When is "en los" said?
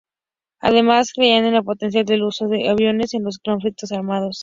3.13-3.37